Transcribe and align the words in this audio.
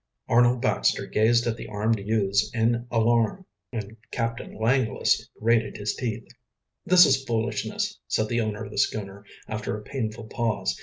Arnold 0.27 0.63
Baxter 0.63 1.05
gazed 1.05 1.45
at 1.45 1.57
the 1.57 1.67
armed 1.67 1.99
youths 1.99 2.49
in 2.55 2.87
alarm, 2.89 3.45
and 3.71 3.97
Captain 4.09 4.57
Langless 4.57 5.29
grated 5.39 5.77
his 5.77 5.93
teeth. 5.93 6.27
"This 6.87 7.05
is 7.05 7.23
foolishness," 7.23 7.99
said 8.07 8.27
the 8.27 8.41
owner 8.41 8.63
of 8.65 8.71
the 8.71 8.79
schooner, 8.79 9.23
after 9.47 9.77
a 9.77 9.83
painful 9.83 10.23
pause. 10.23 10.75